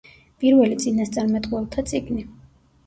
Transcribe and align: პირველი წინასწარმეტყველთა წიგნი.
პირველი 0.43 0.79
წინასწარმეტყველთა 0.85 1.87
წიგნი. 1.95 2.29